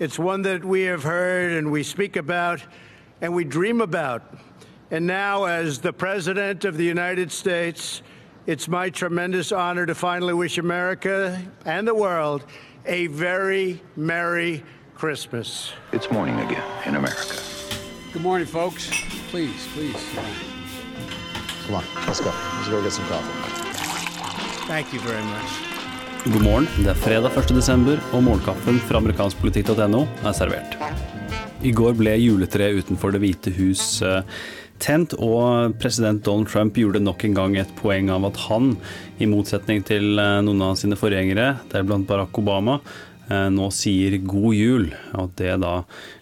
It's 0.00 0.18
one 0.18 0.40
that 0.42 0.64
we 0.64 0.84
have 0.84 1.02
heard 1.02 1.52
and 1.52 1.70
we 1.70 1.82
speak 1.82 2.16
about 2.16 2.62
and 3.20 3.34
we 3.34 3.44
dream 3.44 3.82
about. 3.82 4.22
And 4.90 5.06
now, 5.06 5.44
as 5.44 5.78
the 5.78 5.92
President 5.92 6.64
of 6.64 6.78
the 6.78 6.84
United 6.84 7.30
States, 7.30 8.00
it's 8.46 8.66
my 8.66 8.88
tremendous 8.88 9.52
honor 9.52 9.84
to 9.84 9.94
finally 9.94 10.32
wish 10.32 10.56
America 10.56 11.38
and 11.66 11.86
the 11.86 11.94
world 11.94 12.46
a 12.86 13.08
very 13.08 13.82
Merry 13.94 14.64
Christmas. 14.94 15.74
It's 15.92 16.10
morning 16.10 16.40
again 16.40 16.64
in 16.86 16.96
America. 16.96 17.36
Good 18.14 18.22
morning, 18.22 18.46
folks. 18.46 18.88
Please, 19.28 19.68
please. 19.74 20.02
Come 21.66 21.74
on, 21.74 21.84
let's 22.06 22.20
go. 22.20 22.32
Let's 22.54 22.68
go 22.70 22.82
get 22.82 22.92
some 22.92 23.04
coffee. 23.04 24.66
Thank 24.66 24.94
you 24.94 25.00
very 25.00 25.22
much. 25.24 25.79
God 26.20 26.42
morgen. 26.44 26.66
Det 26.76 26.90
er 26.92 26.98
fredag 27.00 27.32
1. 27.32 27.52
desember, 27.56 28.00
og 28.12 28.20
morgenkaffen 28.26 28.76
fra 28.84 28.98
amerikanskpolitikk.no 29.00 30.02
er 30.04 30.34
servert. 30.36 30.74
I 31.64 31.70
går 31.72 31.94
ble 31.96 32.12
juletreet 32.20 32.82
utenfor 32.82 33.14
Det 33.14 33.22
hvite 33.22 33.52
hus 33.56 34.02
eh, 34.04 34.20
tent, 34.84 35.14
og 35.16 35.78
president 35.80 36.20
Donald 36.26 36.50
Trump 36.52 36.76
gjorde 36.76 37.00
nok 37.00 37.24
en 37.24 37.38
gang 37.38 37.56
et 37.56 37.72
poeng 37.78 38.10
av 38.12 38.26
at 38.28 38.40
han, 38.50 38.74
i 39.16 39.28
motsetning 39.32 39.80
til 39.88 40.20
eh, 40.20 40.42
noen 40.44 40.60
av 40.66 40.74
sine 40.80 40.98
forgjengere, 41.00 41.54
deriblant 41.72 42.04
Barack 42.10 42.36
Obama, 42.42 42.76
eh, 43.30 43.48
nå 43.56 43.70
sier 43.72 44.18
god 44.20 44.58
jul. 44.58 44.86
Og 45.14 45.24
at 45.24 45.34
det 45.40 45.56
da 45.64 45.72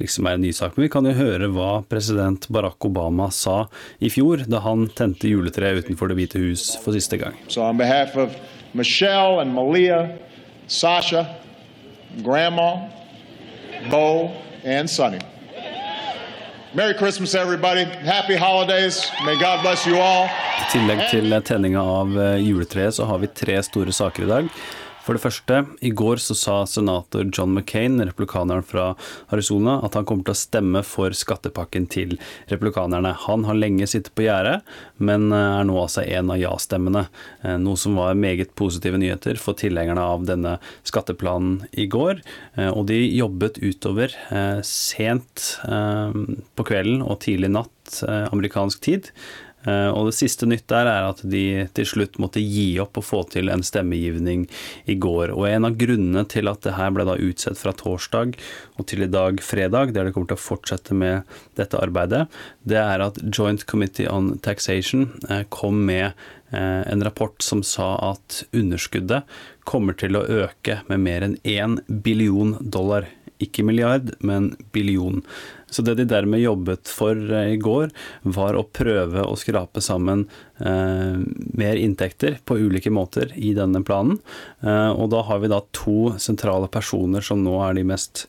liksom 0.00 0.30
er 0.30 0.40
en 0.40 0.44
ny 0.46 0.54
sak. 0.56 0.72
Men 0.78 0.86
vi 0.86 0.92
kan 0.96 1.10
jo 1.10 1.14
høre 1.20 1.52
hva 1.52 1.74
president 1.92 2.48
Barack 2.48 2.88
Obama 2.88 3.28
sa 3.28 3.66
i 4.00 4.08
fjor, 4.14 4.48
da 4.48 4.64
han 4.64 4.88
tente 4.96 5.28
juletreet 5.28 5.84
utenfor 5.84 6.08
Det 6.08 6.20
hvite 6.22 6.40
hus 6.48 6.70
for 6.80 6.96
siste 6.96 7.20
gang. 7.20 7.36
So, 7.44 7.60
on 7.68 7.76
behalf 7.76 8.16
of 8.16 8.40
Michelle 8.74 9.40
and 9.40 9.54
Malia, 9.54 10.18
Sasha, 10.66 11.36
Grandma, 12.22 12.88
Bo, 13.90 14.30
and 14.64 14.88
Sonny. 14.88 15.20
Merry 16.74 16.94
Christmas, 16.94 17.34
everybody. 17.34 17.84
Happy 17.84 18.34
holidays. 18.34 19.10
May 19.26 19.38
God 19.38 19.60
bless 19.62 19.86
you 19.86 19.98
all. 19.98 20.24
I 20.24 20.64
tillegg 20.72 21.02
til 21.10 21.34
tenninga 21.44 21.82
av 21.82 22.14
eh, 22.16 22.36
juletreet, 22.40 22.94
så 22.94 23.04
har 23.04 23.18
vi 23.18 23.28
tre 23.28 23.58
store 23.62 23.92
saker 23.92 24.22
i 24.22 24.26
dag. 24.30 24.48
For 25.02 25.16
det 25.16 25.22
første, 25.24 25.56
i 25.82 25.90
går 25.90 26.20
så 26.22 26.34
sa 26.38 26.56
senator 26.68 27.26
John 27.34 27.50
McCain, 27.56 27.98
republikaneren 28.06 28.62
fra 28.66 28.92
Arizona, 29.34 29.80
at 29.82 29.96
han 29.98 30.06
kommer 30.06 30.26
til 30.28 30.36
å 30.36 30.38
stemme 30.38 30.82
for 30.86 31.14
skattepakken 31.16 31.88
til 31.90 32.14
republikanerne. 32.52 33.10
Han 33.24 33.46
har 33.48 33.58
lenge 33.58 33.88
sittet 33.90 34.14
på 34.14 34.28
gjerdet, 34.28 34.60
men 35.02 35.28
eh, 35.34 35.58
er 35.58 35.66
nå 35.66 35.78
altså 35.82 36.06
en 36.06 36.30
av 36.30 36.38
ja-stemmene. 36.38 37.04
Eh, 37.42 37.58
noe 37.58 37.80
som 37.80 37.98
var 37.98 38.18
meget 38.18 38.54
positive 38.58 39.00
nyheter 39.02 39.40
for 39.42 39.58
tilhengerne 39.58 40.06
av 40.14 40.26
denne 40.28 40.56
skatteplanen 40.86 41.64
i 41.74 41.88
går. 41.90 42.22
Eh, 42.54 42.70
og 42.70 42.86
de 42.92 43.00
jobbet 43.02 43.58
utover 43.62 44.14
sent 44.66 45.42
på 45.62 46.64
kvelden 46.66 47.02
og 47.02 47.18
tidlig 47.24 47.50
natt 47.52 48.02
amerikansk 48.04 48.80
tid. 48.84 49.10
Eh, 49.68 49.88
og 49.90 50.08
det 50.08 50.16
siste 50.16 50.48
nytt 50.48 50.66
der 50.70 50.88
er 50.90 51.08
at 51.10 51.22
de 51.22 51.66
til 51.76 51.88
slutt 51.88 52.18
måtte 52.22 52.42
gi 52.42 52.74
opp 52.82 52.98
å 52.98 53.04
få 53.04 53.22
til 53.32 53.50
en 53.52 53.62
stemmegivning 53.66 54.46
i 54.90 54.96
går. 54.98 55.34
Og 55.36 55.46
en 55.48 55.68
av 55.68 55.78
grunnene 55.78 56.24
til 56.30 56.50
at 56.50 56.64
det 56.66 56.76
her 56.78 56.92
ble 56.94 57.06
da 57.08 57.18
utsatt 57.20 57.60
fra 57.60 57.74
torsdag 57.76 58.36
og 58.78 58.88
til 58.90 59.06
i 59.06 59.10
dag 59.10 59.42
fredag, 59.44 59.94
der 59.94 60.08
det 60.08 60.16
kommer 60.16 60.32
til 60.32 60.40
å 60.40 60.46
fortsette 60.48 60.96
med 60.98 61.28
dette 61.58 61.78
arbeidet, 61.78 62.26
det 62.66 62.80
er 62.80 63.06
at 63.06 63.20
Joint 63.22 63.66
Committee 63.70 64.10
on 64.10 64.34
Taxation 64.42 65.10
eh, 65.28 65.44
kom 65.52 65.84
med 65.86 66.10
eh, 66.10 66.82
en 66.82 67.04
rapport 67.06 67.38
som 67.42 67.62
sa 67.66 67.94
at 68.12 68.42
underskuddet 68.52 69.28
kommer 69.68 69.94
til 69.94 70.18
å 70.18 70.26
øke 70.26 70.80
med 70.88 71.04
mer 71.04 71.26
enn 71.26 71.38
1 71.46 71.82
billion 72.02 72.56
dollar. 72.60 73.06
Ikke 73.42 73.64
milliard, 73.66 74.14
men 74.20 74.52
billion. 74.74 75.22
Så 75.72 75.82
det 75.82 75.96
de 75.96 76.06
dermed 76.08 76.42
jobbet 76.42 76.90
for 76.92 77.16
eh, 77.16 77.54
i 77.54 77.60
går, 77.60 77.92
var 78.36 78.58
å 78.58 78.66
prøve 78.68 79.24
å 79.24 79.36
skrape 79.40 79.80
sammen 79.84 80.26
eh, 80.60 81.22
mer 81.56 81.80
inntekter 81.80 82.38
på 82.44 82.58
ulike 82.60 82.92
måter 82.92 83.32
i 83.40 83.54
denne 83.56 83.80
planen. 83.86 84.20
Eh, 84.60 84.90
og 84.92 85.08
da 85.14 85.22
har 85.30 85.40
vi 85.42 85.52
da 85.52 85.62
to 85.72 86.12
sentrale 86.20 86.68
personer 86.72 87.24
som 87.24 87.40
nå 87.44 87.56
er 87.64 87.78
de 87.78 87.86
mest 87.88 88.26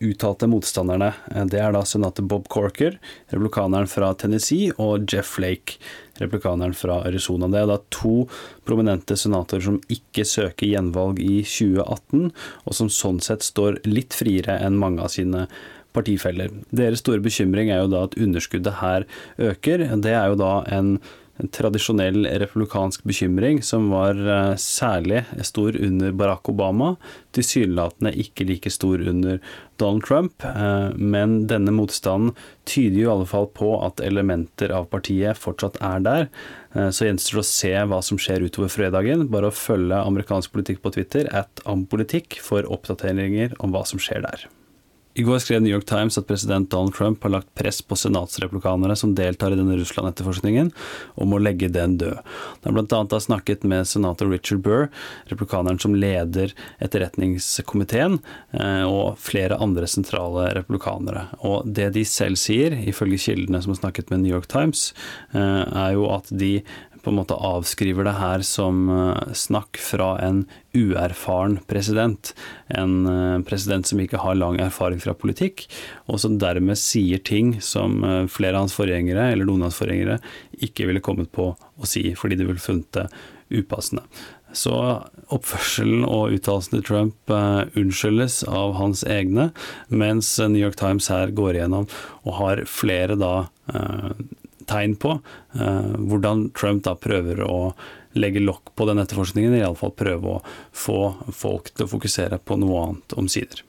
uttalte 0.00 0.48
motstanderne. 0.50 1.12
Eh, 1.34 1.44
det 1.50 1.60
er 1.60 1.74
da 1.74 1.82
senator 1.84 2.26
Bob 2.28 2.48
Corker, 2.52 2.98
republikaneren 3.32 3.90
fra 3.90 4.12
Tennessee, 4.14 4.72
og 4.78 5.06
Jeff 5.12 5.36
Flake, 5.36 5.78
republikaneren 6.20 6.74
fra 6.76 7.00
Arizona. 7.08 7.50
Det 7.50 7.62
er 7.62 7.70
da 7.70 7.78
to 7.94 8.26
prominente 8.68 9.16
senatorer 9.18 9.66
som 9.68 9.80
ikke 9.92 10.26
søker 10.28 10.70
gjenvalg 10.70 11.20
i 11.22 11.42
2018, 11.44 12.32
og 12.66 12.78
som 12.78 12.90
sånn 12.92 13.22
sett 13.24 13.46
står 13.46 13.82
litt 13.88 14.16
friere 14.16 14.58
enn 14.62 14.80
mange 14.80 15.02
av 15.04 15.12
sine 15.14 15.46
partifeller. 15.92 16.52
Deres 16.72 17.02
store 17.04 17.20
bekymring 17.24 17.70
er 17.72 17.82
jo 17.82 17.90
da 17.92 18.06
at 18.06 18.16
underskuddet 18.16 18.80
her 18.80 19.04
øker. 19.50 19.84
Det 20.04 20.14
er 20.14 20.32
jo 20.32 20.38
da 20.40 20.54
en 20.72 20.96
tradisjonell 21.50 22.26
republikansk 22.42 23.04
bekymring 23.08 23.62
som 23.66 23.88
var 23.92 24.18
eh, 24.18 24.54
særlig 24.60 25.24
stor 25.42 25.76
under 25.80 26.12
Barack 26.12 26.48
Obama, 26.52 26.94
tilsynelatende 27.34 28.14
ikke 28.22 28.46
like 28.48 28.70
stor 28.70 29.02
under 29.10 29.40
Donald 29.80 30.06
Trump, 30.06 30.44
eh, 30.44 30.94
men 30.96 31.42
denne 31.50 31.74
motstanden 31.74 32.36
tyder 32.68 33.00
jo 33.00 33.08
i 33.08 33.12
alle 33.16 33.28
fall 33.28 33.48
på 33.50 33.74
at 33.82 34.02
elementer 34.04 34.74
av 34.74 34.88
partiet 34.92 35.40
fortsatt 35.40 35.80
er 35.82 36.06
der. 36.06 36.26
Eh, 36.76 36.90
så 36.94 37.08
gjenstår 37.08 37.40
det 37.40 37.44
å 37.44 37.50
se 37.50 37.74
hva 37.90 38.00
som 38.06 38.20
skjer 38.20 38.46
utover 38.46 38.72
fredagen. 38.72 39.26
Bare 39.32 39.50
å 39.50 39.56
følge 39.56 39.98
amerikansk 39.98 40.54
politikk 40.54 40.82
på 40.84 40.94
Twitter, 40.94 41.30
at 41.34 41.64
ampolitikk, 41.66 42.38
for 42.42 42.68
oppdateringer 42.70 43.58
om 43.60 43.74
hva 43.74 43.86
som 43.88 44.02
skjer 44.02 44.24
der. 44.24 44.48
I 45.14 45.22
går 45.22 45.38
skrev 45.38 45.62
New 45.62 45.72
York 45.72 45.84
Times 45.84 46.16
at 46.18 46.26
president 46.26 46.70
Donald 46.70 46.94
Trump 46.94 47.22
har 47.22 47.30
lagt 47.30 47.54
press 47.54 47.82
på 47.82 47.96
senatsreplikanere 47.96 48.96
som 48.96 49.14
deltar 49.14 49.52
i 49.52 49.58
denne 49.58 49.76
Russland-etterforskningen, 49.76 50.70
om 51.20 51.34
å 51.36 51.40
legge 51.42 51.68
den 51.68 51.98
død. 52.00 52.22
Det 52.62 52.70
har 52.70 52.78
bl.a. 52.78 53.20
snakket 53.20 53.66
med 53.68 53.88
senator 53.88 54.30
Richard 54.32 54.62
Burr, 54.64 54.88
replikaneren 55.28 55.80
som 55.82 55.96
leder 55.98 56.54
etterretningskomiteen, 56.80 58.22
eh, 58.56 58.86
og 58.88 59.20
flere 59.20 59.60
andre 59.60 59.90
sentrale 59.90 60.48
replikanere. 60.56 61.26
Og 61.44 61.68
det 61.68 61.90
de 61.98 62.06
selv 62.08 62.40
sier, 62.40 62.78
ifølge 62.80 63.20
kildene 63.26 63.60
som 63.60 63.74
har 63.74 63.82
snakket 63.82 64.08
med 64.08 64.24
New 64.24 64.32
York 64.32 64.48
Times, 64.48 64.94
eh, 65.34 65.62
er 65.84 65.92
jo 65.98 66.08
at 66.14 66.32
de 66.32 66.54
på 67.02 67.10
en 67.10 67.18
måte 67.18 67.36
avskriver 67.36 68.06
det 68.06 68.16
her 68.18 68.44
som 68.46 68.86
eh, 68.90 69.32
snakk 69.36 69.78
fra 69.82 70.14
en 70.22 70.44
uerfaren 70.76 71.58
president. 71.68 72.32
En 72.68 73.06
eh, 73.10 73.38
president 73.46 73.88
som 73.88 74.00
ikke 74.02 74.22
har 74.22 74.38
lang 74.38 74.60
erfaring 74.62 75.02
fra 75.02 75.14
politikk, 75.18 75.66
og 76.06 76.22
som 76.22 76.38
dermed 76.42 76.78
sier 76.80 77.22
ting 77.22 77.56
som 77.64 78.00
eh, 78.06 78.26
flere 78.30 78.56
av 78.56 78.66
hans 78.66 78.76
forgjengere, 78.78 79.32
eller 79.32 79.48
noen 79.48 79.64
av 79.64 79.72
hans 79.72 79.80
forgjengere, 79.82 80.20
ikke 80.62 80.88
ville 80.90 81.04
kommet 81.04 81.32
på 81.34 81.52
å 81.56 81.88
si, 81.88 82.12
fordi 82.18 82.38
de 82.38 82.46
ville 82.48 82.62
funnet 82.62 82.90
det 82.94 83.08
upassende. 83.52 84.06
Så 84.56 84.74
oppførselen 85.32 86.04
og 86.04 86.34
uttalelsen 86.36 86.76
til 86.76 86.84
Trump 86.84 87.32
unnskyldes 87.32 88.42
av 88.44 88.74
hans 88.76 89.00
egne, 89.08 89.48
mens 89.88 90.28
New 90.44 90.60
York 90.60 90.76
Times 90.76 91.08
her 91.08 91.32
går 91.32 91.56
igjennom 91.56 91.88
og 92.28 92.36
har 92.36 92.60
flere 92.68 93.16
da 93.16 93.32
tegn 94.68 94.96
på 95.00 95.16
eh, 95.18 95.92
hvordan 95.98 96.48
Trump 96.58 96.84
da 96.86 96.96
prøver 96.98 97.42
å 97.46 97.74
legge 98.18 98.42
lokk 98.44 98.74
på 98.76 98.86
den 98.88 99.00
etterforskningen, 99.02 99.56
iallfall 99.56 99.94
prøve 99.96 100.38
å 100.38 100.40
få 100.72 101.00
folk 101.32 101.72
til 101.72 101.86
å 101.86 101.92
fokusere 101.94 102.40
på 102.44 102.58
noe 102.60 102.86
annet 102.86 103.16
omsider. 103.18 103.64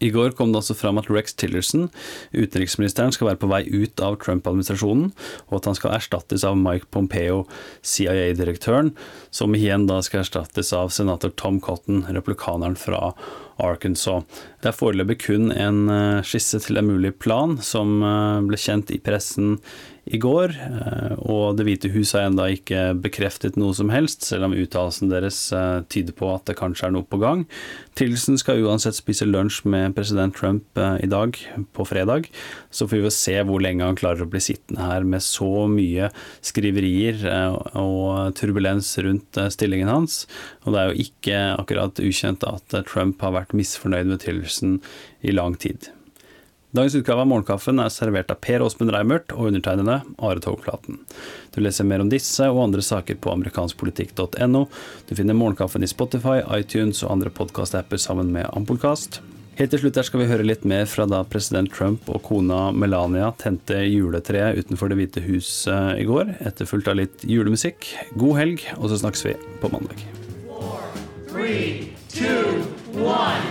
I 0.00 0.08
går 0.08 0.32
kom 0.32 0.52
det 0.52 0.62
også 0.62 0.74
fram 0.80 0.96
at 0.96 1.10
Rex 1.12 1.34
Tillerson, 1.36 1.90
utenriksministeren, 2.32 3.12
skal 3.12 3.28
være 3.28 3.40
på 3.42 3.50
vei 3.50 3.60
ut 3.68 4.00
av 4.00 4.16
Trump-administrasjonen, 4.22 5.10
og 5.50 5.58
at 5.58 5.68
han 5.68 5.76
skal 5.76 5.92
erstattes 5.98 6.44
av 6.48 6.56
Mike 6.56 6.88
Pompeo, 6.94 7.42
CIA-direktøren, 7.84 8.94
som 9.28 9.52
igjen 9.56 9.84
da 9.90 10.00
skal 10.06 10.22
erstattes 10.22 10.72
av 10.76 10.88
senator 10.96 11.34
Tom 11.36 11.60
Cotton, 11.60 12.06
replikaneren 12.08 12.78
fra 12.80 13.12
Arkansas. 13.64 14.24
Det 14.60 14.68
er 14.68 14.76
foreløpig 14.76 15.22
kun 15.24 15.48
en 15.56 15.86
eh, 15.88 16.26
skisse 16.26 16.60
til 16.60 16.76
en 16.76 16.90
mulig 16.90 17.14
plan, 17.16 17.56
som 17.64 18.02
eh, 18.04 18.42
ble 18.44 18.60
kjent 18.60 18.92
i 18.92 19.00
pressen 19.00 19.56
i 20.10 20.18
går, 20.20 20.52
eh, 20.52 21.14
og 21.28 21.56
Det 21.56 21.64
hvite 21.64 21.90
hus 21.94 22.12
har 22.16 22.26
ennå 22.26 22.44
ikke 22.56 22.82
bekreftet 23.00 23.56
noe 23.60 23.72
som 23.76 23.88
helst, 23.92 24.26
selv 24.26 24.48
om 24.48 24.56
uttalelsen 24.56 25.08
deres 25.12 25.38
tyder 25.92 26.16
på 26.16 26.28
at 26.34 26.44
det 26.48 26.58
kanskje 26.58 26.88
er 26.88 26.94
noe 26.94 27.08
på 27.08 27.20
gang. 27.22 27.46
Tilson 27.96 28.36
skal 28.40 28.60
uansett 28.64 28.96
spise 28.98 29.28
lunsj 29.28 29.62
med 29.68 29.94
president 29.96 30.36
Trump 30.36 30.76
i 30.76 31.08
dag, 31.08 31.36
på 31.76 31.86
fredag. 31.88 32.28
Så 32.72 32.88
får 32.88 33.04
vi 33.04 33.12
se 33.14 33.36
hvor 33.44 33.60
lenge 33.64 33.84
han 33.84 33.98
klarer 33.98 34.24
å 34.24 34.30
bli 34.30 34.40
sittende 34.44 34.86
her 34.88 35.04
med 35.04 35.24
så 35.24 35.66
mye 35.70 36.08
skriverier 36.44 37.20
og 37.76 38.32
turbulens 38.38 38.92
rundt 39.04 39.40
stillingen 39.52 39.90
hans. 39.90 40.24
Og 40.64 40.74
det 40.74 40.80
er 40.80 40.90
jo 40.90 41.06
ikke 41.06 41.42
akkurat 41.60 42.02
ukjent 42.02 42.46
at 42.48 42.80
Trump 42.88 43.20
har 43.24 43.36
vært 43.36 43.49
misfornøyd 43.56 44.10
med 44.10 44.22
tilværelsen 44.24 44.78
i 45.22 45.34
lang 45.36 45.58
tid. 45.60 45.90
Dagens 46.70 46.94
utgave 46.94 47.24
av 47.24 47.26
Morgenkaffen 47.26 47.80
er 47.82 47.90
servert 47.90 48.28
av 48.30 48.38
Per 48.46 48.62
Åsmund 48.62 48.92
Reimert 48.94 49.32
og 49.34 49.48
undertegnede 49.48 49.96
Are 50.22 50.42
Togflaten. 50.42 51.00
Du 51.50 51.58
leser 51.64 51.88
mer 51.88 52.04
om 52.04 52.12
disse 52.12 52.46
og 52.46 52.60
andre 52.62 52.84
saker 52.86 53.18
på 53.18 53.32
amerikanskpolitikk.no. 53.32 54.62
Du 55.08 55.12
finner 55.18 55.34
Morgenkaffen 55.34 55.82
i 55.82 55.90
Spotify, 55.90 56.38
iTunes 56.54 57.02
og 57.02 57.16
andre 57.16 57.34
podkastapper 57.34 57.98
sammen 57.98 58.30
med 58.30 58.46
Ampolkast. 58.54 59.18
Helt 59.58 59.74
til 59.74 59.82
slutt 59.82 59.98
her 59.98 60.06
skal 60.06 60.22
vi 60.22 60.28
høre 60.30 60.46
litt 60.46 60.62
mer 60.62 60.86
fra 60.88 61.08
da 61.10 61.24
president 61.26 61.74
Trump 61.74 62.06
og 62.08 62.22
kona 62.24 62.70
Melania 62.70 63.32
tente 63.42 63.82
juletreet 63.90 64.62
utenfor 64.62 64.88
Det 64.88 64.96
hvite 65.00 65.24
huset 65.26 65.98
i 65.98 66.06
går, 66.06 66.36
etterfulgt 66.38 66.88
av 66.88 67.00
litt 67.02 67.26
julemusikk. 67.26 67.90
God 68.14 68.38
helg, 68.38 68.64
og 68.78 68.92
så 68.92 69.02
snakkes 69.02 69.26
vi 69.26 69.34
på 69.60 69.72
mandag. 69.74 70.06
Four, 70.46 70.86
three, 71.34 71.90
two, 72.14 72.62
one. 72.94 73.49